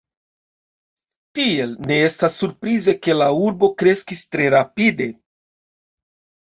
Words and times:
Tiel, 1.39 1.75
ne 1.91 1.99
estas 2.07 2.41
surprize 2.43 2.97
ke 3.03 3.17
la 3.21 3.29
urbo 3.45 3.71
kreskis 3.85 4.27
tre 4.35 4.51
rapide. 4.59 5.11